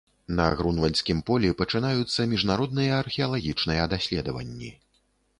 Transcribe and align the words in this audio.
На 0.37 0.45
грунвальдскім 0.59 1.19
полі 1.27 1.51
пачынаюцца 1.59 2.25
міжнародныя 2.31 2.95
археалагічныя 3.03 3.83
даследаванні. 3.93 4.71